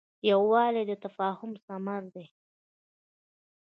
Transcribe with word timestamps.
یووالی 0.29 0.83
د 0.89 0.91
تفاهم 1.03 1.51
ثمره 1.65 2.09
ده. 2.13 2.25